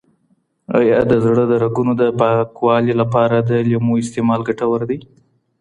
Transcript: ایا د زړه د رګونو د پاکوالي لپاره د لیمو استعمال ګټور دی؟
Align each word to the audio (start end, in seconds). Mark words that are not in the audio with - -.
ایا 0.77 0.99
د 1.11 1.13
زړه 1.25 1.43
د 1.51 1.53
رګونو 1.63 1.93
د 2.01 2.03
پاکوالي 2.19 2.93
لپاره 3.01 3.37
د 3.49 3.51
لیمو 3.67 3.93
استعمال 4.03 4.41
ګټور 4.49 4.81
دی؟ 4.89 4.99